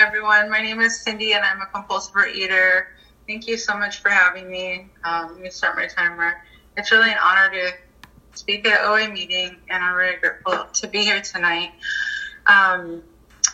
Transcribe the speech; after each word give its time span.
Everyone. 0.00 0.48
My 0.48 0.62
name 0.62 0.80
is 0.80 0.98
Cindy, 0.98 1.34
and 1.34 1.44
I'm 1.44 1.60
a 1.60 1.66
compulsive 1.66 2.14
eater. 2.34 2.86
Thank 3.28 3.46
you 3.46 3.58
so 3.58 3.76
much 3.76 4.00
for 4.00 4.08
having 4.08 4.50
me. 4.50 4.88
Um, 5.04 5.32
let 5.32 5.40
me 5.42 5.50
start 5.50 5.76
my 5.76 5.88
timer. 5.88 6.38
It's 6.74 6.90
really 6.90 7.10
an 7.10 7.18
honor 7.22 7.50
to 7.50 7.72
speak 8.32 8.66
at 8.66 8.82
OA 8.82 9.10
meeting, 9.10 9.58
and 9.68 9.84
I'm 9.84 9.94
really 9.94 10.16
grateful 10.16 10.64
to 10.72 10.88
be 10.88 11.00
here 11.00 11.20
tonight. 11.20 11.72
Um, 12.46 13.02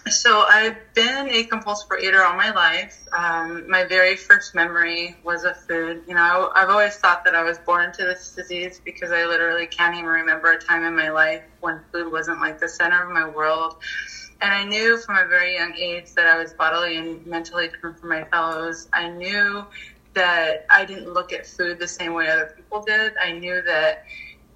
so 0.09 0.45
I've 0.49 0.77
been 0.95 1.29
a 1.31 1.43
compulsive 1.43 1.89
eater 2.01 2.23
all 2.23 2.37
my 2.37 2.53
life. 2.53 2.97
Um, 3.13 3.69
my 3.69 3.83
very 3.83 4.15
first 4.15 4.55
memory 4.55 5.17
was 5.25 5.43
of 5.43 5.57
food. 5.57 6.05
You 6.07 6.15
know, 6.15 6.53
I've 6.55 6.71
always 6.71 6.95
thought 6.95 7.25
that 7.25 7.35
I 7.35 7.43
was 7.43 7.59
born 7.59 7.87
into 7.87 8.05
this 8.05 8.35
disease 8.37 8.81
because 8.85 9.11
I 9.11 9.27
literally 9.27 9.67
can't 9.67 9.95
even 9.95 10.07
remember 10.07 10.53
a 10.53 10.59
time 10.59 10.85
in 10.85 10.95
my 10.95 11.11
life 11.11 11.43
when 11.59 11.81
food 11.93 12.13
wasn't 12.13 12.39
like 12.39 12.61
the 12.61 12.69
center 12.69 13.03
of 13.03 13.13
my 13.13 13.29
world. 13.29 13.75
And 14.41 14.53
I 14.53 14.65
knew 14.65 14.99
from 14.99 15.17
a 15.17 15.27
very 15.27 15.55
young 15.55 15.75
age 15.75 16.13
that 16.15 16.27
I 16.27 16.37
was 16.37 16.53
bodily 16.53 16.97
and 16.97 17.25
mentally 17.27 17.69
different 17.69 17.99
from 17.99 18.11
my 18.11 18.25
fellows. 18.25 18.89
I 18.93 19.09
knew 19.09 19.65
that 20.15 20.67
I 20.71 20.85
didn't 20.85 21.13
look 21.13 21.33
at 21.33 21.47
food 21.47 21.79
the 21.79 21.89
same 21.89 22.13
way 22.13 22.29
other 22.29 22.53
people 22.57 22.83
did. 22.83 23.15
I 23.23 23.33
knew 23.33 23.63
that 23.63 24.05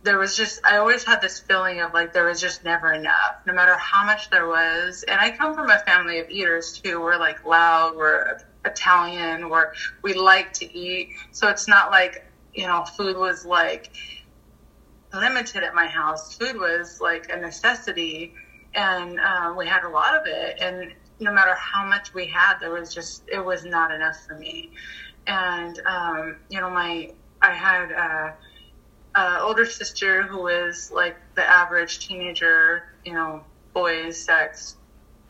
there 0.03 0.19
was 0.19 0.37
just 0.37 0.61
I 0.65 0.79
always 0.79 1.05
had 1.05 1.21
this 1.21 1.41
feeling 1.41 1.81
of 1.81 1.93
like 1.93 2.13
there 2.13 2.25
was 2.25 2.41
just 2.41 2.65
never 2.65 2.93
enough, 2.93 3.37
no 3.47 3.53
matter 3.53 3.77
how 3.77 4.05
much 4.05 4.31
there 4.31 4.47
was. 4.47 5.03
And 5.07 5.21
I 5.21 5.31
come 5.31 5.55
from 5.55 5.71
a 5.71 5.79
family 5.81 6.19
of 6.19 6.31
eaters 6.31 6.81
too. 6.83 7.01
We're 7.01 7.19
like 7.19 7.45
loud, 7.45 7.97
we're 7.97 8.39
Italian, 8.65 9.51
we're, 9.51 9.73
we 10.03 10.15
like 10.15 10.53
to 10.55 10.79
eat. 10.79 11.11
So 11.33 11.49
it's 11.49 11.69
not 11.69 11.91
like 11.91 12.27
you 12.55 12.67
know 12.67 12.85
food 12.85 13.17
was 13.17 13.45
like 13.45 13.91
limited 15.13 15.63
at 15.63 15.75
my 15.75 15.87
house. 15.87 16.35
Food 16.37 16.57
was 16.57 17.01
like 17.01 17.31
a 17.31 17.37
necessity, 17.37 18.35
and 18.75 19.21
um, 19.21 19.57
we 19.57 19.67
had 19.67 19.85
a 19.85 19.89
lot 19.89 20.15
of 20.15 20.27
it. 20.27 20.59
And 20.61 20.93
no 21.19 21.33
matter 21.33 21.55
how 21.55 21.85
much 21.85 22.15
we 22.15 22.27
had, 22.27 22.59
there 22.61 22.71
was 22.71 22.95
just 22.95 23.23
it 23.29 23.45
was 23.45 23.65
not 23.65 23.93
enough 23.93 24.17
for 24.27 24.35
me. 24.35 24.71
And 25.27 25.81
um, 25.87 26.37
you 26.49 26.61
know 26.61 26.71
my 26.71 27.13
I 27.43 27.53
had. 27.53 27.93
Uh, 27.93 28.33
uh, 29.15 29.39
older 29.43 29.65
sister 29.65 30.23
who 30.23 30.43
was 30.43 30.91
like 30.95 31.17
the 31.35 31.43
average 31.43 32.07
teenager, 32.07 32.85
you 33.05 33.13
know, 33.13 33.43
boys, 33.73 34.17
sex, 34.17 34.77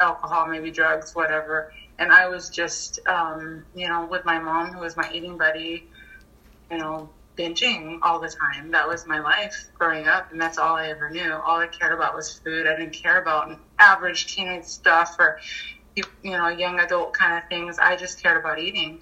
alcohol, 0.00 0.46
maybe 0.46 0.70
drugs, 0.70 1.14
whatever. 1.14 1.72
And 1.98 2.12
I 2.12 2.28
was 2.28 2.50
just, 2.50 3.00
um, 3.06 3.64
you 3.74 3.88
know, 3.88 4.06
with 4.06 4.24
my 4.24 4.38
mom, 4.38 4.72
who 4.72 4.80
was 4.80 4.96
my 4.96 5.10
eating 5.12 5.36
buddy, 5.36 5.88
you 6.70 6.78
know, 6.78 7.10
binging 7.40 7.98
all 8.02 8.20
the 8.20 8.28
time. 8.28 8.70
That 8.70 8.86
was 8.86 9.06
my 9.06 9.20
life 9.20 9.70
growing 9.74 10.06
up, 10.06 10.30
and 10.30 10.40
that's 10.40 10.58
all 10.58 10.76
I 10.76 10.88
ever 10.88 11.10
knew. 11.10 11.32
All 11.32 11.58
I 11.58 11.66
cared 11.66 11.92
about 11.92 12.14
was 12.14 12.38
food. 12.44 12.66
I 12.66 12.76
didn't 12.76 12.92
care 12.92 13.20
about 13.20 13.58
average 13.78 14.34
teenage 14.34 14.64
stuff 14.64 15.16
or, 15.18 15.38
you 15.96 16.04
know, 16.24 16.48
young 16.48 16.80
adult 16.80 17.12
kind 17.14 17.42
of 17.42 17.48
things. 17.48 17.78
I 17.78 17.96
just 17.96 18.22
cared 18.22 18.36
about 18.36 18.58
eating. 18.58 19.00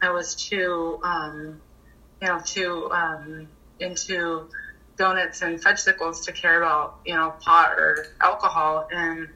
I 0.00 0.10
was 0.10 0.34
too, 0.34 1.00
um, 1.02 1.60
you 2.22 2.28
know, 2.28 2.40
too 2.44 2.90
um, 2.92 3.48
into 3.80 4.48
donuts 4.96 5.42
and 5.42 5.60
fudgesicles 5.60 6.24
to 6.26 6.32
care 6.32 6.62
about, 6.62 7.00
you 7.04 7.14
know, 7.14 7.34
pot 7.40 7.72
or 7.72 8.06
alcohol. 8.20 8.86
And 8.92 9.28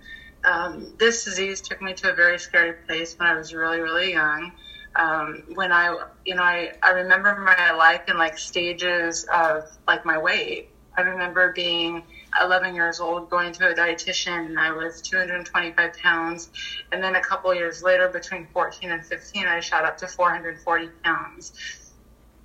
um, 0.45 0.95
this 0.99 1.25
disease 1.25 1.61
took 1.61 1.83
me 1.83 1.95
to 1.95 2.13
a 2.13 2.15
very 2.15 2.39
scary 2.39 2.75
place 2.87 3.19
when 3.19 3.29
I 3.29 3.35
was 3.35 3.53
really, 3.53 3.81
really 3.81 4.13
young. 4.13 4.53
Um, 4.97 5.43
when 5.55 5.73
I, 5.73 5.97
you 6.25 6.35
know, 6.35 6.43
I, 6.43 6.71
I 6.83 6.91
remember 6.91 7.35
my 7.35 7.73
life 7.73 8.03
in 8.09 8.17
like 8.17 8.39
stages 8.39 9.25
of 9.33 9.65
like 9.87 10.05
my 10.05 10.19
weight. 10.19 10.67
I 10.97 11.03
remember 11.03 11.51
being 11.51 12.03
11 12.41 12.75
years 12.75 13.01
old 13.01 13.29
going 13.29 13.53
to 13.55 13.71
a 13.71 13.75
dietitian 13.75 14.47
and 14.47 14.59
I 14.59 14.73
was 14.73 15.01
225 15.01 15.93
pounds. 15.95 16.49
And 16.93 17.03
then 17.03 17.17
a 17.17 17.21
couple 17.21 17.53
years 17.55 17.83
later, 17.83 18.09
between 18.09 18.47
14 18.53 18.91
and 18.93 19.05
15, 19.05 19.47
I 19.47 19.61
shot 19.61 19.85
up 19.85 19.97
to 19.99 20.09
440 20.09 20.91
pounds 21.05 21.53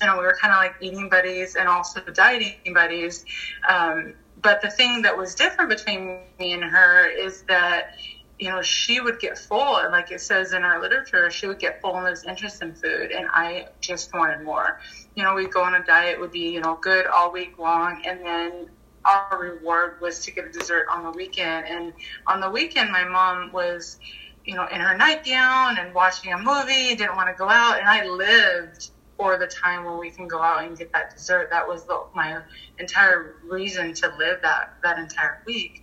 you 0.00 0.06
know, 0.06 0.16
we 0.16 0.24
were 0.24 0.36
kind 0.40 0.52
of 0.52 0.58
like 0.58 0.74
eating 0.80 1.08
buddies 1.08 1.56
and 1.56 1.68
also 1.68 2.00
dieting 2.00 2.72
buddies. 2.72 3.24
Um, 3.68 4.14
but 4.40 4.60
the 4.60 4.70
thing 4.70 5.02
that 5.02 5.16
was 5.16 5.34
different 5.34 5.70
between 5.70 6.20
me 6.38 6.52
and 6.52 6.62
her 6.62 7.06
is 7.06 7.42
that, 7.48 7.90
you 8.38 8.48
know, 8.48 8.62
she 8.62 9.00
would 9.00 9.18
get 9.18 9.36
full, 9.36 9.78
and 9.78 9.90
like 9.90 10.12
it 10.12 10.20
says 10.20 10.52
in 10.52 10.62
our 10.62 10.80
literature, 10.80 11.28
she 11.28 11.48
would 11.48 11.58
get 11.58 11.80
full 11.80 11.96
and 11.96 12.04
lose 12.04 12.22
interest 12.24 12.62
in 12.62 12.72
food, 12.72 13.10
and 13.10 13.26
I 13.32 13.66
just 13.80 14.14
wanted 14.14 14.42
more. 14.42 14.78
You 15.16 15.24
know, 15.24 15.34
we'd 15.34 15.50
go 15.50 15.62
on 15.62 15.74
a 15.74 15.84
diet, 15.84 16.20
would 16.20 16.30
be, 16.30 16.50
you 16.50 16.60
know, 16.60 16.78
good 16.80 17.06
all 17.06 17.32
week 17.32 17.58
long, 17.58 18.00
and 18.06 18.20
then 18.24 18.70
our 19.04 19.38
reward 19.40 20.00
was 20.00 20.20
to 20.20 20.30
get 20.30 20.44
a 20.44 20.50
dessert 20.50 20.86
on 20.88 21.02
the 21.02 21.10
weekend. 21.10 21.66
And 21.66 21.92
on 22.28 22.40
the 22.40 22.50
weekend, 22.50 22.92
my 22.92 23.04
mom 23.04 23.50
was, 23.50 23.98
you 24.44 24.54
know, 24.54 24.66
in 24.66 24.80
her 24.80 24.96
nightgown 24.96 25.78
and 25.78 25.92
watching 25.92 26.32
a 26.32 26.38
movie, 26.38 26.94
didn't 26.94 27.16
want 27.16 27.28
to 27.28 27.34
go 27.34 27.48
out, 27.48 27.80
and 27.80 27.88
I 27.88 28.06
lived 28.06 28.90
for 29.18 29.36
the 29.36 29.46
time 29.46 29.84
when 29.84 29.98
we 29.98 30.10
can 30.10 30.28
go 30.28 30.40
out 30.40 30.64
and 30.64 30.78
get 30.78 30.92
that 30.92 31.10
dessert. 31.14 31.50
That 31.50 31.68
was 31.68 31.84
the, 31.84 32.00
my 32.14 32.40
entire 32.78 33.34
reason 33.42 33.92
to 33.94 34.08
live 34.16 34.40
that 34.42 34.70
that 34.82 34.98
entire 34.98 35.40
week, 35.44 35.82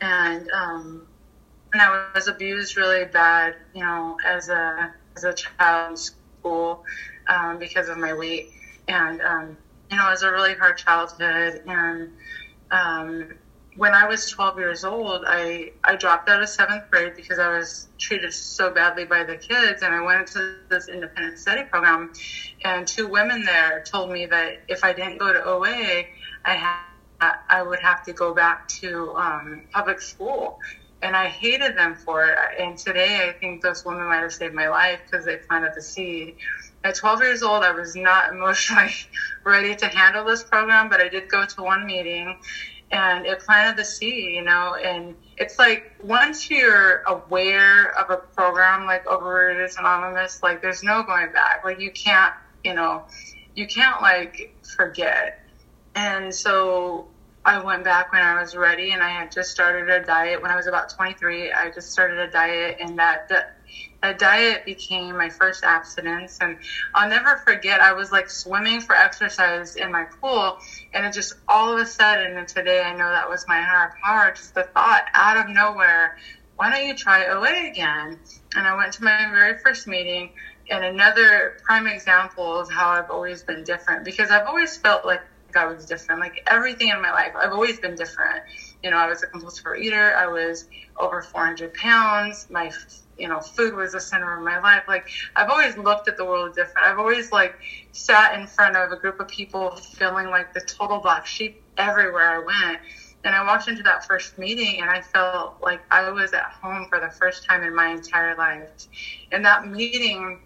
and 0.00 0.48
um, 0.52 1.08
and 1.72 1.82
I 1.82 2.06
was 2.14 2.28
abused 2.28 2.76
really 2.76 3.06
bad, 3.06 3.56
you 3.74 3.82
know, 3.82 4.16
as 4.24 4.48
a 4.50 4.92
as 5.16 5.24
a 5.24 5.32
child 5.32 5.90
in 5.92 5.96
school 5.96 6.84
um, 7.28 7.58
because 7.58 7.88
of 7.88 7.98
my 7.98 8.12
weight, 8.12 8.50
and 8.86 9.20
um, 9.22 9.56
you 9.90 9.96
know, 9.96 10.06
it 10.06 10.10
was 10.10 10.22
a 10.22 10.30
really 10.30 10.54
hard 10.54 10.76
childhood, 10.76 11.62
and 11.66 12.12
um, 12.70 13.28
when 13.76 13.92
I 13.92 14.06
was 14.06 14.30
12 14.30 14.58
years 14.58 14.84
old, 14.84 15.24
I, 15.26 15.72
I 15.82 15.96
dropped 15.96 16.28
out 16.28 16.42
of 16.42 16.48
seventh 16.48 16.84
grade 16.90 17.14
because 17.16 17.38
I 17.38 17.56
was 17.56 17.88
treated 17.98 18.32
so 18.32 18.70
badly 18.70 19.04
by 19.04 19.24
the 19.24 19.36
kids. 19.36 19.82
And 19.82 19.94
I 19.94 20.00
went 20.00 20.20
into 20.20 20.56
this 20.68 20.88
independent 20.88 21.38
study 21.38 21.64
program. 21.64 22.12
And 22.64 22.86
two 22.86 23.08
women 23.08 23.42
there 23.42 23.82
told 23.90 24.10
me 24.12 24.26
that 24.26 24.62
if 24.68 24.84
I 24.84 24.92
didn't 24.92 25.18
go 25.18 25.32
to 25.32 25.44
OA, 25.44 26.04
I, 26.44 26.54
had, 26.54 27.34
I 27.48 27.62
would 27.62 27.80
have 27.80 28.04
to 28.04 28.12
go 28.12 28.32
back 28.32 28.68
to 28.80 29.12
um, 29.16 29.62
public 29.72 30.00
school. 30.00 30.58
And 31.02 31.16
I 31.16 31.26
hated 31.26 31.76
them 31.76 31.96
for 31.96 32.24
it. 32.24 32.38
And 32.58 32.78
today, 32.78 33.28
I 33.28 33.32
think 33.32 33.60
those 33.60 33.84
women 33.84 34.06
might 34.06 34.22
have 34.22 34.32
saved 34.32 34.54
my 34.54 34.68
life 34.68 35.00
because 35.04 35.26
they 35.26 35.36
planted 35.36 35.72
the 35.74 35.82
seed. 35.82 36.36
At 36.84 36.94
12 36.94 37.20
years 37.22 37.42
old, 37.42 37.64
I 37.64 37.72
was 37.72 37.96
not 37.96 38.30
emotionally 38.30 38.92
ready 39.44 39.74
to 39.74 39.88
handle 39.88 40.24
this 40.24 40.44
program, 40.44 40.88
but 40.88 41.00
I 41.00 41.08
did 41.08 41.28
go 41.28 41.44
to 41.44 41.62
one 41.62 41.86
meeting 41.86 42.38
and 42.94 43.26
it 43.26 43.40
planted 43.40 43.76
the 43.76 43.84
seed, 43.84 44.34
you 44.34 44.42
know, 44.42 44.76
and 44.76 45.16
it's 45.36 45.58
like 45.58 45.92
once 46.00 46.48
you're 46.48 47.02
aware 47.08 47.90
of 47.98 48.08
a 48.10 48.18
program 48.18 48.86
like 48.86 49.04
Overeaters 49.06 49.76
Anonymous, 49.76 50.40
like 50.44 50.62
there's 50.62 50.84
no 50.84 51.02
going 51.02 51.32
back. 51.32 51.62
Like 51.64 51.80
you 51.80 51.90
can't, 51.90 52.32
you 52.62 52.72
know, 52.72 53.02
you 53.56 53.66
can't 53.66 54.00
like 54.00 54.54
forget. 54.76 55.40
And 55.96 56.32
so 56.32 57.08
I 57.44 57.58
went 57.58 57.82
back 57.82 58.12
when 58.12 58.22
I 58.22 58.40
was 58.40 58.54
ready 58.54 58.92
and 58.92 59.02
I 59.02 59.10
had 59.10 59.32
just 59.32 59.50
started 59.50 59.90
a 59.90 60.04
diet 60.06 60.40
when 60.40 60.52
I 60.52 60.56
was 60.56 60.68
about 60.68 60.88
23. 60.90 61.50
I 61.50 61.70
just 61.70 61.90
started 61.90 62.20
a 62.20 62.30
diet 62.30 62.76
and 62.78 62.96
that, 63.00 63.28
that 63.28 63.56
a 64.04 64.12
diet 64.12 64.64
became 64.64 65.16
my 65.16 65.30
first 65.30 65.64
abstinence. 65.64 66.38
And 66.40 66.58
I'll 66.94 67.08
never 67.08 67.38
forget, 67.38 67.80
I 67.80 67.92
was 67.92 68.12
like 68.12 68.28
swimming 68.28 68.80
for 68.80 68.94
exercise 68.94 69.76
in 69.76 69.90
my 69.90 70.04
pool. 70.04 70.58
And 70.92 71.06
it 71.06 71.12
just 71.12 71.34
all 71.48 71.72
of 71.72 71.80
a 71.80 71.86
sudden, 71.86 72.36
and 72.36 72.46
today 72.46 72.82
I 72.82 72.92
know 72.92 73.08
that 73.08 73.28
was 73.28 73.46
my 73.48 73.60
higher 73.60 73.94
power, 74.04 74.30
just 74.32 74.54
the 74.54 74.64
thought 74.64 75.04
out 75.14 75.38
of 75.38 75.48
nowhere, 75.48 76.16
why 76.56 76.70
don't 76.70 76.86
you 76.86 76.94
try 76.94 77.26
OA 77.26 77.68
again? 77.68 78.20
And 78.54 78.66
I 78.66 78.76
went 78.76 78.92
to 78.94 79.04
my 79.04 79.28
very 79.30 79.58
first 79.58 79.86
meeting. 79.86 80.30
And 80.70 80.84
another 80.84 81.56
prime 81.62 81.86
example 81.86 82.58
of 82.58 82.70
how 82.70 82.90
I've 82.90 83.10
always 83.10 83.42
been 83.42 83.64
different 83.64 84.04
because 84.04 84.30
I've 84.30 84.46
always 84.46 84.76
felt 84.76 85.04
like 85.04 85.20
I 85.56 85.66
was 85.66 85.86
different. 85.86 86.20
Like 86.20 86.42
everything 86.46 86.88
in 86.88 87.00
my 87.00 87.10
life, 87.10 87.32
I've 87.36 87.52
always 87.52 87.78
been 87.80 87.94
different. 87.94 88.42
You 88.82 88.90
know, 88.90 88.96
I 88.96 89.08
was 89.08 89.22
a 89.22 89.26
compulsive 89.26 89.66
eater. 89.78 90.14
I 90.16 90.26
was 90.26 90.66
over 90.98 91.22
400 91.22 91.74
pounds. 91.74 92.46
My 92.50 92.70
you 93.18 93.28
know, 93.28 93.40
food 93.40 93.74
was 93.74 93.92
the 93.92 94.00
center 94.00 94.36
of 94.36 94.44
my 94.44 94.58
life. 94.60 94.82
Like 94.88 95.08
I've 95.36 95.48
always 95.48 95.76
looked 95.76 96.08
at 96.08 96.16
the 96.16 96.24
world 96.24 96.54
different. 96.54 96.86
I've 96.86 96.98
always 96.98 97.32
like 97.32 97.54
sat 97.92 98.38
in 98.38 98.46
front 98.46 98.76
of 98.76 98.90
a 98.92 98.96
group 98.96 99.20
of 99.20 99.28
people 99.28 99.76
feeling 99.76 100.28
like 100.30 100.52
the 100.52 100.60
total 100.60 100.98
black 100.98 101.26
sheep 101.26 101.62
everywhere 101.76 102.28
I 102.30 102.38
went. 102.38 102.80
And 103.24 103.34
I 103.34 103.42
walked 103.42 103.68
into 103.68 103.82
that 103.84 104.06
first 104.06 104.36
meeting 104.36 104.82
and 104.82 104.90
I 104.90 105.00
felt 105.00 105.56
like 105.62 105.80
I 105.90 106.10
was 106.10 106.34
at 106.34 106.44
home 106.44 106.86
for 106.90 107.00
the 107.00 107.08
first 107.08 107.46
time 107.46 107.62
in 107.62 107.74
my 107.74 107.88
entire 107.88 108.36
life. 108.36 108.68
In 109.32 109.42
that 109.42 109.66
meeting, 109.66 110.40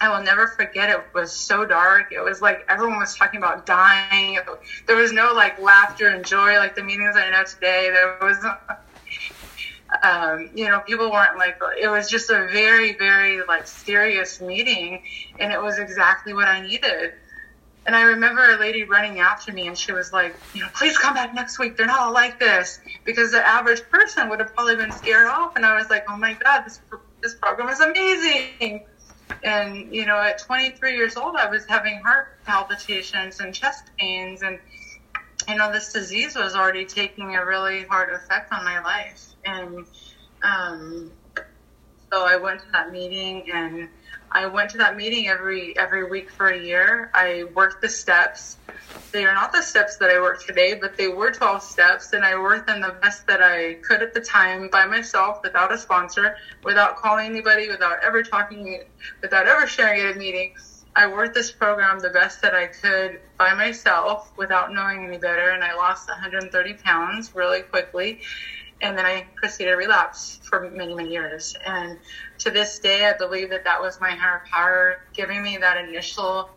I 0.00 0.08
will 0.08 0.24
never 0.24 0.46
forget 0.46 0.88
it 0.88 1.04
was 1.12 1.32
so 1.32 1.66
dark. 1.66 2.12
It 2.12 2.20
was 2.20 2.40
like 2.40 2.64
everyone 2.68 2.98
was 2.98 3.14
talking 3.16 3.38
about 3.38 3.66
dying. 3.66 4.38
There 4.86 4.96
was 4.96 5.12
no 5.12 5.32
like 5.34 5.58
laughter 5.58 6.08
and 6.08 6.24
joy 6.24 6.56
like 6.56 6.74
the 6.74 6.82
meetings 6.82 7.16
I 7.16 7.30
know 7.30 7.44
today. 7.44 7.90
There 7.92 8.16
was, 8.22 8.38
um, 10.02 10.50
you 10.54 10.68
know, 10.68 10.80
people 10.80 11.10
weren't 11.10 11.36
like, 11.36 11.58
it 11.80 11.88
was 11.88 12.08
just 12.08 12.30
a 12.30 12.48
very, 12.52 12.96
very 12.96 13.42
like 13.46 13.66
serious 13.66 14.40
meeting. 14.40 15.02
And 15.38 15.52
it 15.52 15.60
was 15.60 15.78
exactly 15.78 16.32
what 16.32 16.48
I 16.48 16.60
needed. 16.60 17.14
And 17.86 17.96
I 17.96 18.02
remember 18.02 18.50
a 18.50 18.58
lady 18.58 18.84
running 18.84 19.20
after 19.20 19.52
me 19.52 19.66
and 19.66 19.76
she 19.76 19.92
was 19.92 20.12
like, 20.12 20.36
you 20.54 20.62
know, 20.62 20.68
please 20.74 20.98
come 20.98 21.14
back 21.14 21.34
next 21.34 21.58
week. 21.58 21.76
They're 21.76 21.86
not 21.86 22.00
all 22.00 22.12
like 22.12 22.38
this 22.38 22.80
because 23.04 23.32
the 23.32 23.44
average 23.46 23.82
person 23.90 24.28
would 24.28 24.38
have 24.38 24.54
probably 24.54 24.76
been 24.76 24.92
scared 24.92 25.26
off. 25.26 25.56
And 25.56 25.64
I 25.64 25.74
was 25.74 25.88
like, 25.88 26.04
oh 26.08 26.16
my 26.16 26.34
God, 26.34 26.64
this, 26.64 26.80
this 27.22 27.34
program 27.34 27.68
is 27.68 27.80
amazing 27.80 28.84
and 29.42 29.94
you 29.94 30.04
know 30.04 30.18
at 30.18 30.38
23 30.38 30.94
years 30.94 31.16
old 31.16 31.36
i 31.36 31.48
was 31.48 31.64
having 31.66 32.00
heart 32.00 32.36
palpitations 32.44 33.40
and 33.40 33.54
chest 33.54 33.84
pains 33.98 34.42
and 34.42 34.58
you 35.48 35.54
know 35.56 35.72
this 35.72 35.92
disease 35.92 36.34
was 36.34 36.54
already 36.54 36.84
taking 36.84 37.36
a 37.36 37.44
really 37.44 37.84
hard 37.84 38.12
effect 38.12 38.52
on 38.52 38.64
my 38.64 38.80
life 38.82 39.29
and 39.44 39.86
um, 40.42 41.10
so 42.12 42.24
i 42.24 42.36
went 42.36 42.60
to 42.60 42.66
that 42.72 42.90
meeting 42.92 43.50
and 43.52 43.88
I 44.32 44.46
went 44.46 44.70
to 44.70 44.78
that 44.78 44.96
meeting 44.96 45.26
every 45.26 45.76
every 45.76 46.08
week 46.08 46.30
for 46.30 46.48
a 46.48 46.58
year. 46.58 47.10
I 47.14 47.44
worked 47.54 47.82
the 47.82 47.88
steps. 47.88 48.58
They 49.10 49.24
are 49.24 49.34
not 49.34 49.50
the 49.50 49.62
steps 49.62 49.96
that 49.96 50.08
I 50.08 50.20
work 50.20 50.44
today, 50.44 50.74
but 50.74 50.96
they 50.96 51.08
were 51.08 51.32
12 51.32 51.62
steps, 51.62 52.12
and 52.12 52.24
I 52.24 52.38
worked 52.38 52.68
them 52.68 52.80
the 52.80 52.94
best 53.02 53.26
that 53.26 53.42
I 53.42 53.74
could 53.74 54.02
at 54.02 54.14
the 54.14 54.20
time 54.20 54.68
by 54.70 54.86
myself, 54.86 55.40
without 55.42 55.72
a 55.72 55.78
sponsor, 55.78 56.36
without 56.62 56.96
calling 56.96 57.26
anybody, 57.26 57.68
without 57.68 57.98
ever 58.04 58.22
talking, 58.22 58.84
without 59.20 59.46
ever 59.48 59.66
sharing 59.66 60.00
at 60.00 60.14
a 60.14 60.18
meeting. 60.18 60.54
I 60.94 61.06
worked 61.08 61.34
this 61.34 61.50
program 61.50 61.98
the 61.98 62.10
best 62.10 62.40
that 62.42 62.54
I 62.54 62.66
could 62.66 63.20
by 63.36 63.52
myself, 63.54 64.32
without 64.36 64.72
knowing 64.72 65.06
any 65.06 65.18
better, 65.18 65.50
and 65.50 65.64
I 65.64 65.74
lost 65.74 66.08
130 66.08 66.74
pounds 66.74 67.34
really 67.34 67.62
quickly 67.62 68.20
and 68.82 68.96
then 68.96 69.04
I 69.04 69.26
proceeded 69.36 69.70
to 69.70 69.76
relapse 69.76 70.40
for 70.42 70.70
many, 70.70 70.94
many 70.94 71.10
years. 71.10 71.54
And 71.66 71.98
to 72.38 72.50
this 72.50 72.78
day, 72.78 73.06
I 73.06 73.12
believe 73.12 73.50
that 73.50 73.64
that 73.64 73.80
was 73.80 74.00
my 74.00 74.10
higher 74.10 74.42
power 74.50 75.00
giving 75.12 75.42
me 75.42 75.58
that 75.58 75.76
initial. 75.76 76.50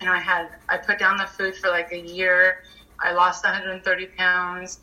You 0.00 0.06
know, 0.06 0.12
I 0.12 0.18
had 0.18 0.48
I 0.68 0.78
put 0.78 0.98
down 0.98 1.16
the 1.16 1.26
food 1.26 1.56
for 1.56 1.70
like 1.70 1.92
a 1.92 2.00
year. 2.00 2.58
I 3.00 3.12
lost 3.12 3.44
130 3.44 4.06
pounds, 4.16 4.80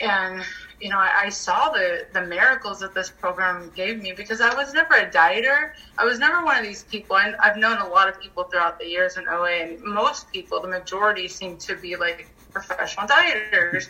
and 0.00 0.42
you 0.80 0.90
know, 0.90 0.98
I, 0.98 1.24
I 1.24 1.28
saw 1.28 1.70
the 1.70 2.06
the 2.12 2.22
miracles 2.22 2.80
that 2.80 2.94
this 2.94 3.10
program 3.10 3.70
gave 3.74 4.02
me 4.02 4.12
because 4.12 4.40
I 4.40 4.54
was 4.54 4.74
never 4.74 4.94
a 4.94 5.10
dieter. 5.10 5.72
I 5.98 6.04
was 6.04 6.18
never 6.18 6.44
one 6.44 6.56
of 6.56 6.64
these 6.64 6.82
people. 6.84 7.16
And 7.18 7.36
I've 7.36 7.56
known 7.56 7.78
a 7.78 7.88
lot 7.88 8.08
of 8.08 8.20
people 8.20 8.44
throughout 8.44 8.78
the 8.78 8.86
years 8.86 9.16
in 9.16 9.28
OA, 9.28 9.50
and 9.62 9.82
most 9.82 10.32
people, 10.32 10.60
the 10.60 10.68
majority, 10.68 11.28
seem 11.28 11.56
to 11.58 11.76
be 11.76 11.94
like 11.96 12.28
professional 12.52 13.06
dieters. 13.06 13.86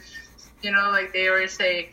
You 0.61 0.73
know, 0.73 0.91
like 0.91 1.13
they 1.13 1.29
always 1.29 1.53
say, 1.53 1.91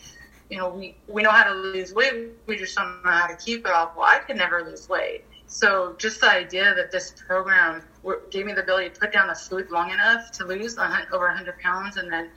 you 0.50 0.58
know, 0.58 0.70
we, 0.70 0.96
we 1.08 1.24
know 1.24 1.32
how 1.32 1.44
to 1.44 1.54
lose 1.54 1.94
weight, 1.94 2.32
we 2.46 2.58
just 2.58 2.76
don't 2.76 3.04
know 3.04 3.12
how 3.12 3.28
to 3.28 3.36
keep 3.36 3.66
it 3.66 3.72
off. 3.72 3.96
Well, 3.96 4.06
I 4.06 4.20
could 4.20 4.38
never 4.38 4.64
lose 4.64 4.88
weight. 4.88 5.26
So 5.48 5.96
just 5.98 6.22
the 6.22 6.30
idea 6.30 6.74
that 6.76 6.92
this 6.92 7.14
program 7.28 7.84
gave 8.32 8.46
me 8.46 8.54
the 8.54 8.62
ability 8.62 8.90
to 8.90 9.00
put 9.00 9.14
down 9.14 9.28
the 9.28 9.36
food 9.36 9.70
long 9.72 9.92
enough 9.92 10.32
to 10.34 10.46
lose 10.46 10.78
over 10.78 11.26
100 11.28 11.60
pounds 11.60 11.98
and 11.98 12.12
then 12.12 12.30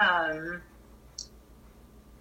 um, 0.00 0.62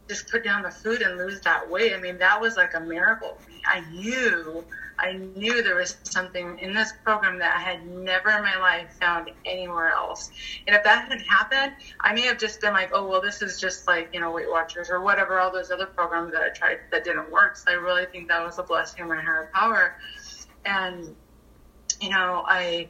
just 0.08 0.30
put 0.30 0.44
down 0.44 0.64
the 0.64 0.72
food 0.72 1.02
and 1.02 1.18
lose 1.18 1.40
that 1.42 1.70
weight. 1.70 1.94
I 1.94 2.00
mean, 2.00 2.18
that 2.20 2.40
was 2.40 2.58
like 2.58 2.74
a 2.74 2.80
miracle. 2.80 3.38
I 3.68 3.82
knew 3.92 4.64
I 5.00 5.14
knew 5.14 5.62
there 5.62 5.76
was 5.76 5.98
something 6.04 6.58
in 6.60 6.74
this 6.74 6.92
program 7.04 7.38
that 7.40 7.56
I 7.56 7.60
had 7.60 7.86
never 7.86 8.30
in 8.32 8.42
my 8.42 8.58
life 8.58 8.92
found 9.00 9.30
anywhere 9.46 9.92
else. 9.92 10.32
And 10.66 10.76
if 10.76 10.84
that 10.84 11.12
had 11.12 11.22
happened, 11.22 11.74
I 12.02 12.14
may 12.14 12.22
have 12.22 12.40
just 12.40 12.62
been 12.62 12.74
like, 12.74 12.90
oh, 12.94 13.08
well, 13.08 13.22
this 13.22 13.42
is 13.44 13.60
just 13.62 13.86
like, 13.88 14.10
you 14.12 14.20
know, 14.20 14.32
Weight 14.32 14.50
Watchers 14.50 14.90
or 14.90 15.02
whatever, 15.02 15.40
all 15.40 15.52
those 15.52 15.70
other 15.70 15.86
programs 15.86 16.32
that 16.32 16.42
I 16.42 16.50
tried 16.50 16.80
that 16.92 17.04
didn't 17.04 17.30
work. 17.30 17.58
So 17.58 17.72
I 17.72 17.76
really 17.76 18.06
think 18.08 18.28
that 18.30 18.44
was 18.44 18.58
a 18.58 18.64
blessing 18.64 19.02
of 19.02 19.08
my 19.08 19.22
higher 19.22 19.52
power. 19.54 19.98
And, 20.66 21.16
you 22.02 22.10
know, 22.10 22.44
I, 22.48 22.90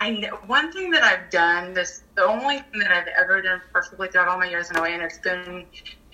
I 0.00 0.30
one 0.46 0.70
thing 0.70 0.90
that 0.90 1.02
I've 1.02 1.30
done, 1.30 1.72
this 1.72 2.02
the 2.14 2.24
only 2.24 2.58
thing 2.58 2.80
that 2.80 2.90
I've 2.90 3.08
ever 3.18 3.40
done 3.40 3.62
perfectly 3.72 4.08
throughout 4.08 4.28
all 4.28 4.38
my 4.38 4.50
years 4.50 4.70
in 4.70 4.76
OA, 4.76 4.88
and 4.88 5.02
it's 5.02 5.18
been 5.18 5.64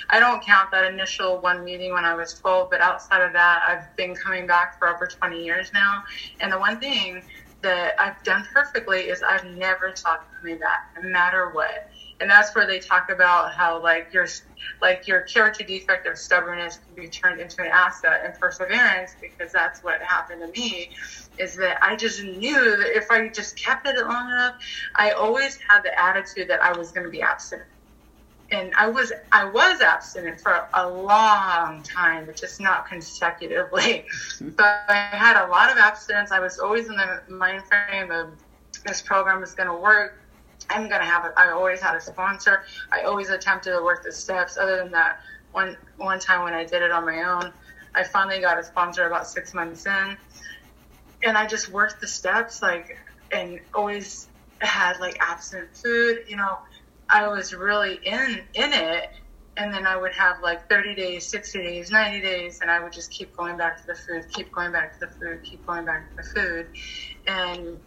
I 0.08 0.18
don't 0.18 0.42
count 0.42 0.70
that 0.72 0.90
initial 0.92 1.40
one 1.40 1.64
meeting 1.64 1.92
when 1.92 2.04
I 2.04 2.14
was 2.14 2.34
12, 2.34 2.70
but 2.70 2.80
outside 2.80 3.22
of 3.22 3.32
that, 3.34 3.62
I've 3.66 3.94
been 3.96 4.14
coming 4.14 4.46
back 4.46 4.78
for 4.78 4.88
over 4.88 5.06
20 5.06 5.44
years 5.44 5.70
now. 5.74 6.02
And 6.40 6.52
the 6.52 6.58
one 6.58 6.80
thing 6.80 7.22
that 7.62 7.94
I've 7.98 8.22
done 8.24 8.46
perfectly 8.52 9.00
is 9.00 9.22
I've 9.22 9.44
never 9.44 9.92
stopped 9.94 10.28
coming 10.40 10.58
back, 10.58 10.94
no 11.00 11.08
matter 11.08 11.50
what. 11.50 11.90
And 12.20 12.30
that's 12.30 12.54
where 12.54 12.66
they 12.66 12.78
talk 12.78 13.10
about 13.10 13.54
how 13.54 13.82
like 13.82 14.12
your 14.12 14.26
like 14.82 15.08
your 15.08 15.22
character 15.22 15.64
defect 15.64 16.06
of 16.06 16.18
stubbornness 16.18 16.78
can 16.86 16.94
be 16.94 17.08
turned 17.08 17.40
into 17.40 17.62
an 17.62 17.68
asset 17.68 18.20
and 18.24 18.34
perseverance 18.38 19.12
because 19.20 19.52
that's 19.52 19.82
what 19.82 20.02
happened 20.02 20.42
to 20.42 20.60
me 20.60 20.90
is 21.38 21.56
that 21.56 21.78
I 21.82 21.96
just 21.96 22.22
knew 22.22 22.76
that 22.76 22.94
if 22.94 23.10
I 23.10 23.28
just 23.28 23.58
kept 23.58 23.86
at 23.86 23.96
it 23.96 24.06
long 24.06 24.30
enough, 24.30 24.54
I 24.96 25.12
always 25.12 25.58
had 25.68 25.82
the 25.82 25.98
attitude 25.98 26.48
that 26.48 26.62
I 26.62 26.76
was 26.76 26.92
going 26.92 27.04
to 27.04 27.10
be 27.10 27.22
absent 27.22 27.62
and 28.52 28.74
I 28.74 28.88
was 28.88 29.12
I 29.32 29.44
was 29.44 29.80
abstinent 29.80 30.40
for 30.40 30.66
a 30.74 30.88
long 30.88 31.82
time, 31.82 32.26
but 32.26 32.36
just 32.36 32.60
not 32.60 32.88
consecutively. 32.88 34.04
Mm-hmm. 34.40 34.50
So 34.58 34.64
I 34.64 34.94
had 35.12 35.42
a 35.44 35.48
lot 35.48 35.70
of 35.70 35.78
abstinence. 35.78 36.32
I 36.32 36.40
was 36.40 36.58
always 36.58 36.88
in 36.88 36.96
the 36.96 37.22
mind 37.28 37.62
frame 37.64 38.10
of 38.10 38.32
this 38.86 39.02
program 39.02 39.42
is 39.42 39.54
going 39.54 39.68
to 39.68 39.74
work. 39.74 40.18
I'm 40.68 40.88
going 40.88 41.00
to 41.00 41.06
have 41.06 41.24
it. 41.24 41.32
I 41.36 41.50
always 41.50 41.80
had 41.80 41.94
a 41.94 42.00
sponsor. 42.00 42.64
I 42.92 43.02
always 43.02 43.28
attempted 43.30 43.72
to 43.72 43.82
work 43.82 44.02
the 44.02 44.12
steps. 44.12 44.56
Other 44.56 44.76
than 44.76 44.90
that, 44.92 45.20
one 45.52 45.76
one 45.96 46.18
time 46.18 46.42
when 46.44 46.54
I 46.54 46.64
did 46.64 46.82
it 46.82 46.90
on 46.90 47.04
my 47.04 47.22
own, 47.22 47.52
I 47.94 48.04
finally 48.04 48.40
got 48.40 48.58
a 48.58 48.64
sponsor 48.64 49.06
about 49.06 49.26
six 49.26 49.54
months 49.54 49.86
in, 49.86 50.16
and 51.22 51.36
I 51.36 51.46
just 51.46 51.70
worked 51.70 52.00
the 52.00 52.08
steps 52.08 52.62
like 52.62 52.98
and 53.32 53.60
always 53.74 54.28
had 54.58 54.98
like 54.98 55.18
abstinent 55.20 55.76
food. 55.76 56.24
You 56.26 56.36
know 56.36 56.58
I 57.12 57.28
was 57.28 57.52
really 57.54 58.00
in 58.04 58.40
in 58.54 58.72
it 58.72 59.08
and 59.56 59.72
then 59.74 59.86
I 59.86 59.96
would 59.96 60.14
have 60.14 60.36
like 60.42 60.68
30 60.68 60.94
days, 60.94 61.30
60 61.30 61.58
days, 61.58 61.90
90 61.90 62.20
days, 62.22 62.60
and 62.62 62.70
I 62.70 62.80
would 62.82 62.92
just 62.92 63.10
keep 63.10 63.36
going 63.36 63.58
back 63.58 63.76
to 63.78 63.82
the 63.88 63.94
food, 63.94 64.24
keep 64.32 64.52
going 64.52 64.72
back 64.72 64.98
to 64.98 65.06
the 65.06 65.12
food, 65.20 65.42
keep 65.44 65.66
going 65.66 65.84
back 65.84 66.08
to 66.08 66.16
the 66.16 66.40
food. 66.40 66.68
And 67.26 67.78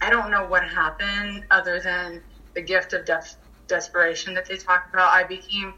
I 0.00 0.10
don't 0.10 0.30
know 0.30 0.46
what 0.46 0.64
happened 0.64 1.44
other 1.50 1.80
than 1.80 2.22
the 2.54 2.62
gift 2.62 2.94
of 2.94 3.04
de- 3.04 3.22
desperation 3.68 4.34
that 4.34 4.48
they 4.48 4.56
talk 4.56 4.86
about. 4.92 5.12
I 5.12 5.24
became, 5.24 5.74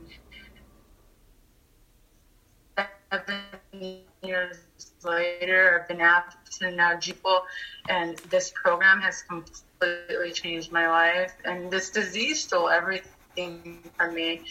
seven 3.12 4.02
years 4.22 4.58
later, 5.04 5.82
I've 5.82 5.88
been 5.88 6.02
absent 6.02 6.78
now 6.78 6.98
people, 6.98 7.44
and 7.90 8.18
this 8.30 8.52
program 8.64 9.02
has 9.02 9.24
completely 9.24 10.32
changed 10.32 10.72
my 10.72 10.88
life. 10.88 11.34
And 11.46 11.70
this 11.72 11.90
disease 11.90 12.44
stole 12.44 12.70
everything 12.70 13.84
from 13.98 14.16
me. 14.16 14.42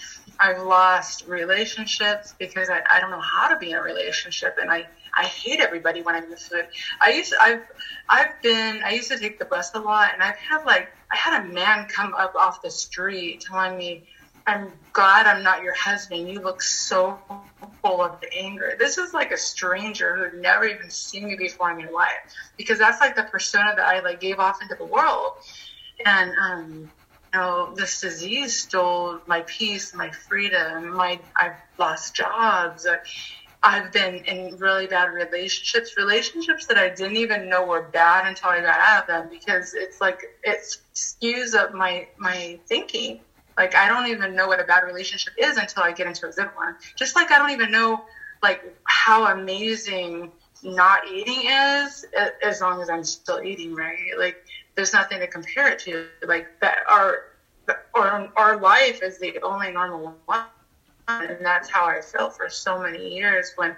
I've 0.42 0.60
lost 0.60 1.28
relationships 1.28 2.34
because 2.36 2.68
I, 2.68 2.82
I 2.90 2.98
don't 3.00 3.12
know 3.12 3.20
how 3.20 3.46
to 3.46 3.56
be 3.56 3.70
in 3.70 3.76
a 3.76 3.82
relationship, 3.82 4.58
and 4.60 4.70
I 4.70 4.88
I 5.16 5.24
hate 5.24 5.60
everybody 5.60 6.02
when 6.02 6.16
I'm 6.16 6.24
in 6.24 6.36
food. 6.36 6.66
I 7.00 7.12
used 7.12 7.32
I've 7.40 7.62
I've 8.08 8.42
been 8.42 8.82
I 8.82 8.90
used 8.90 9.08
to 9.12 9.18
take 9.18 9.38
the 9.38 9.44
bus 9.44 9.70
a 9.74 9.78
lot, 9.78 10.10
and 10.12 10.20
I've 10.20 10.36
had 10.36 10.64
like 10.64 10.92
I 11.12 11.16
had 11.16 11.44
a 11.44 11.46
man 11.46 11.86
come 11.86 12.12
up 12.14 12.34
off 12.34 12.60
the 12.60 12.72
street 12.72 13.44
telling 13.48 13.78
me 13.78 14.02
I'm 14.44 14.72
glad 14.92 15.28
I'm 15.28 15.44
not 15.44 15.62
your 15.62 15.74
husband. 15.74 16.28
You 16.28 16.40
look 16.40 16.60
so 16.60 17.20
full 17.80 18.02
of 18.02 18.16
anger. 18.36 18.74
This 18.76 18.98
is 18.98 19.14
like 19.14 19.30
a 19.30 19.38
stranger 19.38 20.16
who 20.16 20.22
had 20.24 20.34
never 20.34 20.64
even 20.64 20.90
seen 20.90 21.28
me 21.28 21.36
before 21.36 21.70
in 21.70 21.84
my 21.84 21.90
life 21.90 22.34
because 22.56 22.80
that's 22.80 23.00
like 23.00 23.14
the 23.14 23.22
persona 23.22 23.74
that 23.76 23.86
I 23.86 24.00
like 24.00 24.18
gave 24.18 24.40
off 24.40 24.60
into 24.60 24.74
the 24.74 24.84
world. 24.84 25.34
And, 26.04 26.32
um, 26.36 26.90
know, 27.34 27.72
this 27.74 28.00
disease 28.00 28.54
stole 28.54 29.20
my 29.26 29.42
peace, 29.42 29.94
my 29.94 30.10
freedom, 30.10 30.94
my, 30.94 31.18
I've 31.36 31.56
lost 31.78 32.14
jobs. 32.14 32.86
I've 33.62 33.92
been 33.92 34.16
in 34.24 34.56
really 34.56 34.86
bad 34.86 35.06
relationships, 35.12 35.96
relationships 35.96 36.66
that 36.66 36.78
I 36.78 36.88
didn't 36.88 37.16
even 37.16 37.48
know 37.48 37.64
were 37.64 37.82
bad 37.82 38.26
until 38.26 38.50
I 38.50 38.60
got 38.60 38.80
out 38.80 39.02
of 39.02 39.06
them 39.06 39.28
because 39.30 39.74
it's 39.74 40.00
like, 40.00 40.20
it 40.42 40.60
skews 40.94 41.54
up 41.54 41.72
my, 41.72 42.08
my 42.18 42.58
thinking 42.66 43.20
like 43.56 43.74
I 43.74 43.88
don't 43.88 44.08
even 44.08 44.34
know 44.34 44.46
what 44.46 44.60
a 44.60 44.64
bad 44.64 44.84
relationship 44.84 45.34
is 45.38 45.56
until 45.56 45.82
I 45.82 45.92
get 45.92 46.06
into 46.06 46.28
a 46.28 46.32
good 46.32 46.50
one. 46.54 46.76
Just 46.96 47.16
like 47.16 47.30
I 47.30 47.38
don't 47.38 47.50
even 47.50 47.70
know 47.70 48.04
like 48.42 48.62
how 48.84 49.26
amazing 49.32 50.32
not 50.62 51.08
eating 51.08 51.42
is 51.46 52.04
as 52.44 52.60
long 52.60 52.80
as 52.80 52.88
I'm 52.88 53.04
still 53.04 53.42
eating, 53.42 53.74
right? 53.74 54.12
Like 54.18 54.36
there's 54.74 54.92
nothing 54.92 55.20
to 55.20 55.26
compare 55.26 55.68
it 55.68 55.78
to. 55.80 56.06
Like 56.26 56.46
that 56.60 56.78
our 56.88 57.24
our 57.94 58.28
our 58.36 58.56
life 58.56 59.02
is 59.02 59.18
the 59.18 59.38
only 59.42 59.70
normal 59.70 60.16
one. 60.26 60.44
And 61.08 61.44
that's 61.44 61.68
how 61.68 61.84
I 61.84 62.00
felt 62.00 62.36
for 62.36 62.48
so 62.48 62.78
many 62.78 63.14
years 63.14 63.52
when 63.56 63.76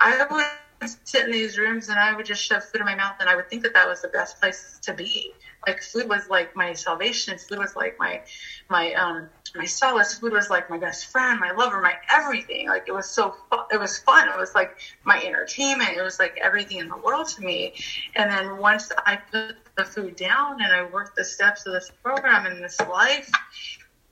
I 0.00 0.24
would 0.28 0.90
sit 1.04 1.24
in 1.24 1.30
these 1.30 1.56
rooms 1.56 1.88
and 1.88 1.98
I 1.98 2.14
would 2.14 2.26
just 2.26 2.42
shove 2.42 2.64
food 2.64 2.80
in 2.80 2.84
my 2.84 2.96
mouth 2.96 3.14
and 3.20 3.28
I 3.28 3.36
would 3.36 3.48
think 3.48 3.62
that 3.62 3.74
that 3.74 3.86
was 3.86 4.02
the 4.02 4.08
best 4.08 4.40
place 4.40 4.78
to 4.82 4.92
be 4.92 5.32
like 5.66 5.82
food 5.82 6.08
was 6.08 6.28
like 6.28 6.48
my 6.54 6.72
salvation 6.72 7.36
food 7.38 7.58
was 7.58 7.74
like 7.76 7.94
my 7.98 8.20
my 8.68 8.92
um 8.94 9.28
my 9.54 9.64
solace 9.64 10.14
food 10.14 10.32
was 10.32 10.50
like 10.50 10.68
my 10.68 10.78
best 10.78 11.06
friend 11.10 11.38
my 11.40 11.50
lover 11.50 11.80
my 11.80 11.94
everything 12.10 12.68
like 12.68 12.82
it 12.86 12.92
was 12.92 13.08
so 13.08 13.34
fun. 13.50 13.64
it 13.72 13.78
was 13.78 13.98
fun 13.98 14.28
it 14.28 14.36
was 14.38 14.54
like 14.54 14.70
my 15.04 15.20
entertainment 15.22 15.96
it 15.96 16.02
was 16.02 16.18
like 16.18 16.36
everything 16.42 16.78
in 16.78 16.88
the 16.88 16.96
world 16.98 17.28
to 17.28 17.42
me 17.42 17.72
and 18.16 18.30
then 18.30 18.58
once 18.58 18.90
i 19.06 19.16
put 19.30 19.54
the 19.76 19.84
food 19.84 20.16
down 20.16 20.60
and 20.60 20.72
i 20.72 20.82
worked 20.82 21.14
the 21.16 21.24
steps 21.24 21.66
of 21.66 21.72
this 21.72 21.90
program 22.02 22.46
and 22.46 22.62
this 22.62 22.78
life 22.88 23.28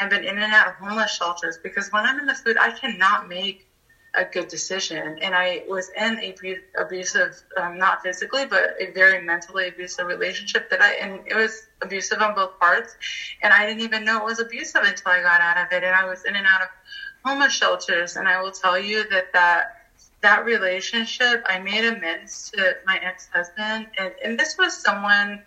I've 0.00 0.10
been 0.10 0.24
in 0.24 0.38
and 0.38 0.52
out 0.52 0.68
of 0.68 0.74
homeless 0.74 1.16
shelters 1.16 1.58
because 1.62 1.92
when 1.92 2.04
I'm 2.04 2.18
in 2.18 2.26
the 2.26 2.34
food, 2.34 2.56
I 2.58 2.70
cannot 2.70 3.28
make 3.28 3.68
a 4.16 4.24
good 4.24 4.48
decision. 4.48 5.18
And 5.20 5.34
I 5.34 5.64
was 5.68 5.90
in 5.96 6.18
a 6.20 6.34
abusive, 6.78 7.42
um, 7.56 7.78
not 7.78 8.02
physically, 8.02 8.46
but 8.46 8.74
a 8.80 8.92
very 8.92 9.22
mentally 9.22 9.68
abusive 9.68 10.06
relationship 10.06 10.70
that 10.70 10.80
I, 10.80 10.92
and 10.94 11.20
it 11.26 11.34
was 11.34 11.66
abusive 11.82 12.20
on 12.20 12.34
both 12.34 12.58
parts. 12.58 12.96
And 13.42 13.52
I 13.52 13.66
didn't 13.66 13.82
even 13.82 14.04
know 14.04 14.18
it 14.18 14.24
was 14.24 14.40
abusive 14.40 14.82
until 14.84 15.12
I 15.12 15.20
got 15.20 15.40
out 15.40 15.56
of 15.56 15.72
it. 15.72 15.84
And 15.84 15.94
I 15.94 16.04
was 16.04 16.24
in 16.24 16.36
and 16.36 16.46
out 16.46 16.62
of 16.62 16.68
homeless 17.24 17.52
shelters. 17.52 18.16
And 18.16 18.28
I 18.28 18.40
will 18.40 18.52
tell 18.52 18.78
you 18.78 19.08
that 19.10 19.32
that, 19.32 19.86
that 20.22 20.44
relationship, 20.44 21.44
I 21.46 21.58
made 21.58 21.84
amends 21.84 22.50
to 22.50 22.76
my 22.86 22.98
ex-husband. 23.02 23.88
And, 23.98 24.12
and 24.24 24.38
this 24.38 24.56
was 24.58 24.76
someone 24.76 25.42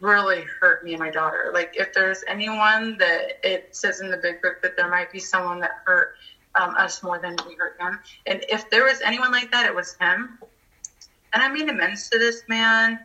really 0.00 0.44
hurt 0.60 0.84
me 0.84 0.92
and 0.92 1.00
my 1.00 1.10
daughter. 1.10 1.50
Like 1.52 1.74
if 1.74 1.92
there's 1.92 2.22
anyone 2.26 2.96
that 2.98 3.38
it 3.42 3.68
says 3.70 4.00
in 4.00 4.10
the 4.10 4.16
big 4.16 4.40
book 4.42 4.56
that 4.62 4.76
there 4.76 4.88
might 4.88 5.10
be 5.10 5.18
someone 5.20 5.60
that 5.60 5.72
hurt 5.84 6.14
um, 6.54 6.74
us 6.76 7.02
more 7.02 7.18
than 7.18 7.36
we 7.46 7.54
hurt 7.54 7.78
them, 7.78 7.98
and 8.26 8.44
if 8.48 8.68
there 8.70 8.84
was 8.84 9.00
anyone 9.00 9.32
like 9.32 9.50
that, 9.52 9.66
it 9.66 9.74
was 9.74 9.96
him. 10.00 10.38
And 11.32 11.42
I 11.42 11.48
made 11.48 11.68
amends 11.68 12.08
to 12.10 12.18
this 12.18 12.42
man. 12.46 12.98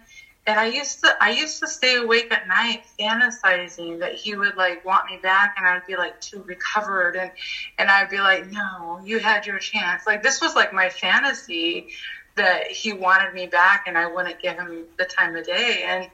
And 0.46 0.58
I 0.58 0.66
used 0.66 1.02
to 1.04 1.14
I 1.20 1.32
used 1.32 1.60
to 1.60 1.68
stay 1.68 1.98
awake 1.98 2.32
at 2.32 2.48
night 2.48 2.84
fantasizing 2.98 4.00
that 4.00 4.14
he 4.16 4.36
would 4.36 4.56
like 4.56 4.84
want 4.86 5.10
me 5.12 5.18
back 5.22 5.56
and 5.58 5.68
I'd 5.68 5.86
be 5.86 5.98
like 5.98 6.18
too 6.22 6.42
recovered 6.44 7.18
and 7.18 7.32
and 7.78 7.92
I'd 7.92 8.10
be 8.10 8.20
like, 8.20 8.46
No, 8.48 9.02
you 9.04 9.20
had 9.20 9.46
your 9.46 9.60
chance. 9.60 10.08
Like 10.08 10.24
this 10.24 10.40
was 10.40 10.56
like 10.56 10.72
my 10.72 10.90
fantasy 10.90 11.88
that 12.36 12.72
he 12.72 12.94
wanted 12.94 13.34
me 13.34 13.48
back 13.48 13.84
and 13.88 13.98
I 13.98 14.08
wouldn't 14.08 14.40
give 14.40 14.56
him 14.56 14.86
the 14.98 15.04
time 15.06 15.36
of 15.36 15.46
day. 15.46 15.84
And 15.86 16.08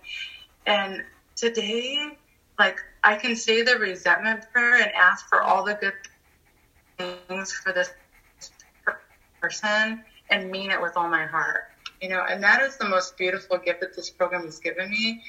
and 0.66 1.04
today, 1.36 2.18
like, 2.60 2.78
I 3.04 3.16
can 3.16 3.36
say 3.36 3.62
the 3.62 3.78
resentment 3.78 4.44
prayer 4.52 4.76
and 4.76 4.92
ask 4.94 5.28
for 5.28 5.42
all 5.42 5.64
the 5.64 5.76
good 5.76 5.94
things 7.28 7.52
for 7.52 7.74
this 7.74 7.90
person 9.42 10.04
and 10.30 10.52
mean 10.52 10.72
it 10.72 10.82
with 10.82 10.96
all 10.96 11.10
my 11.10 11.26
heart. 11.26 11.66
You 12.02 12.10
know, 12.10 12.24
and 12.28 12.44
that 12.44 12.62
is 12.62 12.78
the 12.78 12.88
most 12.88 13.18
beautiful 13.18 13.58
gift 13.58 13.80
that 13.82 13.96
this 13.96 14.10
program 14.10 14.46
has 14.46 14.60
given 14.60 14.90
me. 14.90 15.22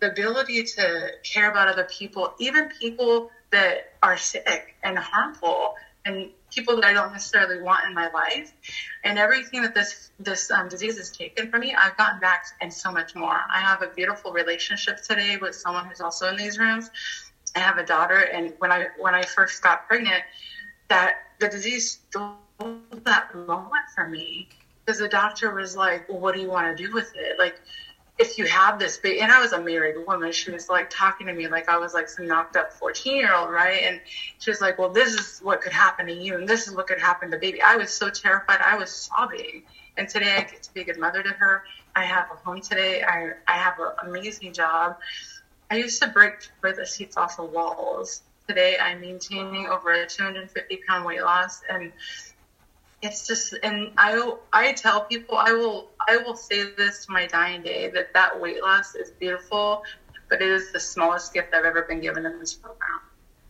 The 0.00 0.10
ability 0.10 0.64
to 0.64 1.10
care 1.22 1.50
about 1.50 1.68
other 1.68 1.84
people, 1.84 2.34
even 2.38 2.68
people 2.80 3.30
that 3.50 3.92
are 4.02 4.16
sick 4.16 4.74
and 4.82 4.98
harmful, 4.98 5.74
and 6.04 6.30
people 6.52 6.76
that 6.76 6.84
I 6.84 6.92
don't 6.92 7.12
necessarily 7.12 7.60
want 7.60 7.86
in 7.86 7.94
my 7.94 8.10
life. 8.10 8.52
And 9.04 9.18
everything 9.18 9.62
that 9.62 9.74
this 9.74 10.10
this 10.18 10.50
um, 10.50 10.68
disease 10.68 10.98
has 10.98 11.10
taken 11.10 11.50
from 11.50 11.60
me, 11.60 11.74
I've 11.74 11.96
gotten 11.96 12.20
back 12.20 12.44
and 12.60 12.72
so 12.72 12.90
much 12.92 13.14
more. 13.14 13.40
I 13.52 13.60
have 13.60 13.82
a 13.82 13.88
beautiful 13.88 14.32
relationship 14.32 15.02
today 15.02 15.36
with 15.36 15.54
someone 15.54 15.86
who's 15.86 16.00
also 16.00 16.28
in 16.28 16.36
these 16.36 16.58
rooms. 16.58 16.90
I 17.54 17.60
have 17.60 17.78
a 17.78 17.84
daughter, 17.84 18.18
and 18.18 18.54
when 18.58 18.72
I 18.72 18.86
when 18.98 19.14
I 19.14 19.22
first 19.22 19.62
got 19.62 19.86
pregnant, 19.86 20.22
that 20.88 21.14
the 21.38 21.48
disease 21.48 22.00
stole 22.08 22.36
that 23.04 23.34
moment 23.34 23.84
for 23.94 24.08
me 24.08 24.48
because 24.84 24.98
the 24.98 25.08
doctor 25.08 25.54
was 25.54 25.76
like, 25.76 26.08
well, 26.08 26.18
"What 26.18 26.34
do 26.34 26.40
you 26.40 26.48
want 26.48 26.76
to 26.76 26.82
do 26.82 26.92
with 26.92 27.12
it?" 27.14 27.38
Like 27.38 27.56
if 28.22 28.38
you 28.38 28.46
have 28.46 28.78
this 28.78 28.96
big, 28.96 29.18
and 29.18 29.32
I 29.32 29.40
was 29.40 29.52
a 29.52 29.60
married 29.60 29.96
woman, 30.06 30.30
she 30.30 30.52
was 30.52 30.68
like 30.68 30.88
talking 30.88 31.26
to 31.26 31.32
me 31.32 31.48
like 31.48 31.68
I 31.68 31.76
was 31.76 31.92
like 31.92 32.08
some 32.08 32.26
knocked 32.26 32.56
up 32.56 32.72
14 32.72 33.16
year 33.16 33.34
old, 33.34 33.50
right? 33.50 33.82
And 33.82 34.00
she 34.38 34.50
was 34.50 34.60
like, 34.60 34.78
well, 34.78 34.88
this 34.88 35.12
is 35.12 35.40
what 35.40 35.60
could 35.60 35.72
happen 35.72 36.06
to 36.06 36.12
you, 36.12 36.36
and 36.36 36.48
this 36.48 36.68
is 36.68 36.74
what 36.74 36.86
could 36.86 37.00
happen 37.00 37.30
to 37.32 37.36
baby. 37.36 37.60
I 37.60 37.76
was 37.76 37.92
so 37.92 38.08
terrified, 38.10 38.60
I 38.60 38.76
was 38.76 38.90
sobbing. 38.90 39.62
And 39.96 40.08
today 40.08 40.36
I 40.36 40.40
get 40.42 40.62
to 40.62 40.72
be 40.72 40.80
a 40.80 40.84
good 40.84 40.98
mother 40.98 41.22
to 41.22 41.30
her. 41.30 41.64
I 41.94 42.04
have 42.04 42.28
a 42.32 42.36
home 42.36 42.62
today. 42.62 43.02
I, 43.02 43.32
I 43.46 43.58
have 43.58 43.74
an 43.78 44.08
amazing 44.08 44.54
job. 44.54 44.96
I 45.70 45.76
used 45.76 46.00
to 46.00 46.08
break 46.08 46.48
the 46.62 46.86
seats 46.86 47.16
off 47.18 47.38
of 47.38 47.50
walls. 47.50 48.22
Today 48.48 48.78
I'm 48.80 49.02
maintaining 49.02 49.66
over 49.66 49.92
a 49.92 50.06
250 50.06 50.80
pound 50.88 51.04
weight 51.04 51.22
loss 51.22 51.60
and 51.68 51.92
it's 53.02 53.26
just 53.26 53.54
and 53.62 53.90
i 53.98 54.32
i 54.52 54.72
tell 54.72 55.02
people 55.02 55.36
i 55.36 55.52
will 55.52 55.90
i 56.08 56.16
will 56.16 56.36
say 56.36 56.64
this 56.76 57.04
to 57.04 57.12
my 57.12 57.26
dying 57.26 57.62
day 57.62 57.88
that 57.88 58.12
that 58.14 58.38
weight 58.40 58.62
loss 58.62 58.94
is 58.94 59.10
beautiful 59.20 59.82
but 60.30 60.40
it 60.40 60.50
is 60.50 60.72
the 60.72 60.80
smallest 60.80 61.32
gift 61.34 61.52
i've 61.52 61.64
ever 61.64 61.82
been 61.82 62.00
given 62.00 62.24
in 62.24 62.38
this 62.38 62.54
program 62.54 63.00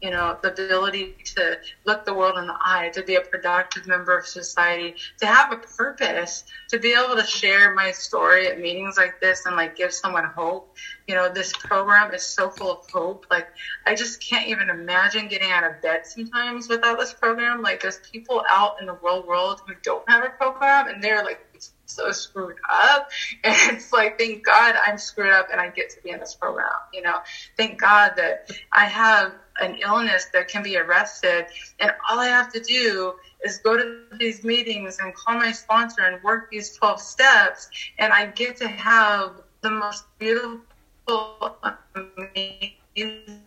you 0.03 0.11
know, 0.11 0.37
the 0.43 0.51
ability 0.51 1.15
to 1.37 1.57
look 1.85 2.05
the 2.05 2.13
world 2.13 2.37
in 2.37 2.47
the 2.49 2.57
eye, 2.65 2.91
to 2.93 3.05
be 3.05 3.15
a 3.15 3.21
productive 3.21 3.87
member 3.87 4.19
of 4.19 4.27
society, 4.27 4.97
to 5.19 5.27
have 5.27 5.53
a 5.53 5.57
purpose, 5.57 6.43
to 6.71 6.79
be 6.79 6.93
able 6.93 7.15
to 7.15 7.25
share 7.25 7.73
my 7.73 7.93
story 7.93 8.49
at 8.49 8.61
meetings 8.61 8.97
like 8.97 9.21
this 9.21 9.47
and 9.47 9.55
like 9.55 9.77
give 9.77 9.93
someone 9.93 10.25
hope. 10.25 10.75
You 11.07 11.15
know, 11.15 11.33
this 11.33 11.53
program 11.53 12.13
is 12.13 12.25
so 12.25 12.51
full 12.51 12.73
of 12.73 12.91
hope. 12.91 13.27
Like, 13.31 13.47
I 13.87 13.95
just 13.95 14.21
can't 14.21 14.49
even 14.49 14.71
imagine 14.71 15.29
getting 15.29 15.53
out 15.53 15.63
of 15.63 15.81
bed 15.81 16.05
sometimes 16.05 16.69
without 16.69 16.99
this 16.99 17.13
program. 17.13 17.63
Like, 17.63 17.81
there's 17.81 17.99
people 17.99 18.43
out 18.51 18.81
in 18.81 18.87
the 18.87 18.99
real 19.03 19.25
world 19.25 19.63
who 19.67 19.75
don't 19.85 20.09
have 20.11 20.25
a 20.25 20.31
program 20.31 20.89
and 20.89 21.03
they're 21.03 21.23
like 21.23 21.39
so 21.87 22.11
screwed 22.11 22.57
up. 22.69 23.11
And 23.45 23.77
it's 23.77 23.93
like, 23.93 24.19
thank 24.19 24.45
God 24.45 24.75
I'm 24.85 24.99
screwed 24.99 25.33
up 25.33 25.49
and 25.53 25.61
I 25.61 25.69
get 25.69 25.91
to 25.91 26.03
be 26.03 26.11
in 26.11 26.21
this 26.21 26.35
program. 26.35 26.69
You 26.93 27.03
know, 27.03 27.19
thank 27.57 27.81
God 27.81 28.13
that 28.17 28.51
I 28.73 28.87
have 28.87 29.33
an 29.61 29.77
illness 29.77 30.27
that 30.33 30.49
can 30.49 30.63
be 30.63 30.77
arrested. 30.77 31.47
And 31.81 31.93
all 32.09 32.19
I 32.19 32.27
have 32.27 32.53
to 32.53 32.61
do 32.61 33.15
is 33.45 33.59
go 33.59 33.77
to 33.77 34.05
these 34.19 34.45
meetings 34.45 34.99
and 35.01 35.15
call 35.15 35.37
my 35.37 35.53
sponsor 35.53 36.03
and 36.03 36.23
work 36.23 36.51
these 36.51 36.75
12 36.77 37.01
steps. 37.01 37.69
And 37.99 38.13
I 38.13 38.27
get 38.27 38.57
to 38.59 38.69
have 38.69 39.43
the 39.61 39.71
most 39.71 40.05
beautiful, 40.19 41.57
amazing 41.95 43.41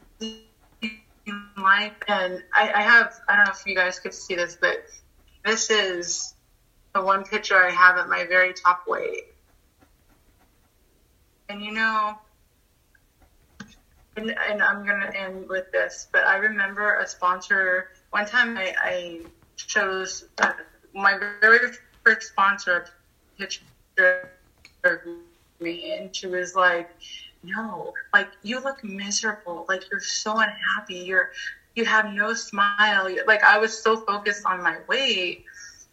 life. 1.57 1.93
And 2.07 2.43
I, 2.53 2.71
I 2.73 2.81
have, 2.81 3.13
I 3.27 3.35
don't 3.35 3.45
know 3.45 3.51
if 3.51 3.65
you 3.65 3.75
guys 3.75 3.99
could 3.99 4.13
see 4.13 4.35
this, 4.35 4.57
but 4.59 4.85
this 5.43 5.69
is 5.69 6.35
the 6.93 7.01
one 7.01 7.23
picture 7.23 7.55
I 7.55 7.71
have 7.71 7.97
at 7.97 8.07
my 8.07 8.25
very 8.25 8.53
top 8.53 8.87
weight. 8.87 9.33
And 11.49 11.61
you 11.61 11.71
know, 11.71 12.17
and, 14.15 14.33
and 14.49 14.61
I'm 14.61 14.85
to 14.85 15.11
end 15.15 15.47
with 15.49 15.69
this, 15.71 16.07
but 16.11 16.25
I 16.25 16.35
remember 16.37 16.95
a 16.95 17.07
sponsor, 17.07 17.87
one 18.11 18.25
time 18.25 18.57
I, 18.57 18.73
I 18.79 19.19
chose 19.57 20.23
uh, 20.41 20.51
my 20.93 21.17
very 21.41 21.59
first 22.03 22.27
sponsor 22.27 22.85
picture 23.37 23.61
me, 25.59 25.91
and 25.97 26.15
she 26.15 26.27
was 26.27 26.55
like, 26.55 26.87
no, 27.43 27.93
like 28.13 28.29
you 28.41 28.59
look 28.59 28.83
miserable, 28.83 29.65
like 29.67 29.83
you're 29.91 29.99
so 29.99 30.39
unhappy, 30.39 30.95
you're, 30.95 31.29
you 31.75 31.85
have 31.85 32.05
no 32.05 32.33
smile. 32.33 33.07
Like 33.25 33.43
I 33.43 33.57
was 33.57 33.73
so 33.73 33.97
focused 33.97 34.43
on 34.45 34.61
my 34.61 34.77
weight, 34.87 35.43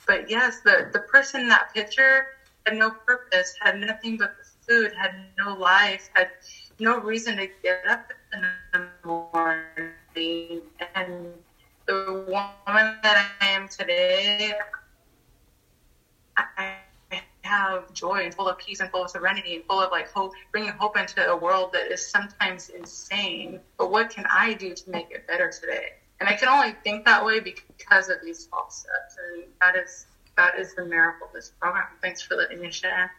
but 0.06 0.28
yes, 0.28 0.60
the, 0.60 0.88
the 0.92 1.00
person 1.00 1.42
in 1.42 1.48
that 1.48 1.72
picture 1.74 2.26
had 2.66 2.76
no 2.76 2.90
purpose, 3.06 3.54
had 3.60 3.76
nothing 3.76 4.16
but 4.16 4.30
the 4.38 4.44
food, 4.66 4.92
had 4.96 5.14
no 5.38 5.54
life, 5.54 6.10
had 6.14 6.30
no 6.78 7.00
reason 7.00 7.36
to 7.36 7.48
get 7.62 7.86
up 7.88 8.12
in 8.32 8.42
the 8.72 8.88
morning. 9.04 10.62
And 10.94 11.26
the 11.86 12.24
woman 12.28 12.96
that 13.02 13.32
I 13.40 13.46
am 13.46 13.68
today, 13.68 14.52
I 16.36 16.76
have 17.42 17.92
joy 17.92 18.24
and 18.24 18.34
full 18.34 18.48
of 18.48 18.58
peace 18.58 18.80
and 18.80 18.90
full 18.90 19.04
of 19.04 19.10
serenity 19.10 19.56
and 19.56 19.64
full 19.64 19.80
of 19.80 19.90
like 19.90 20.10
hope, 20.10 20.32
bringing 20.52 20.70
hope 20.70 20.96
into 20.96 21.26
a 21.28 21.36
world 21.36 21.70
that 21.72 21.90
is 21.90 22.06
sometimes 22.06 22.70
insane. 22.70 23.60
But 23.78 23.90
what 23.90 24.10
can 24.10 24.24
I 24.32 24.54
do 24.54 24.74
to 24.74 24.90
make 24.90 25.10
it 25.10 25.26
better 25.26 25.50
today? 25.50 25.94
And 26.20 26.28
I 26.28 26.34
can 26.34 26.48
only 26.48 26.74
think 26.84 27.04
that 27.04 27.24
way 27.24 27.40
because 27.40 28.08
of 28.08 28.18
these 28.22 28.46
12 28.46 28.72
steps. 28.72 29.16
And 29.34 29.44
that 29.60 29.76
is 29.76 30.06
that 30.36 30.58
is 30.58 30.74
the 30.74 30.84
miracle 30.84 31.26
of 31.26 31.32
this 31.34 31.52
program. 31.60 31.84
Thanks 32.00 32.22
for 32.22 32.36
letting 32.36 32.60
me 32.60 32.70
share. 32.70 33.12